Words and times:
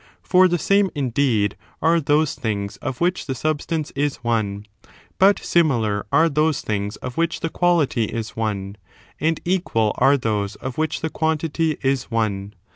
For 0.23 0.47
the 0.47 0.57
same, 0.57 0.89
indeed, 0.95 1.55
are 1.79 1.99
those 1.99 2.33
things 2.33 2.77
of 2.77 3.01
which 3.01 3.27
the 3.27 3.35
substance 3.35 3.91
is 3.91 4.15
one; 4.23 4.65
but 5.19 5.37
similar 5.37 6.07
are 6.11 6.27
those 6.27 6.61
things 6.61 6.95
of 6.95 7.17
which 7.17 7.41
the 7.41 7.49
quality 7.49 8.05
is 8.05 8.35
one; 8.35 8.77
and 9.19 9.39
equal 9.45 9.93
are 9.99 10.17
those 10.17 10.55
of 10.55 10.79
which 10.79 11.01
the 11.01 11.11
quantity 11.11 11.77
is 11.83 12.05
one. 12.09 12.55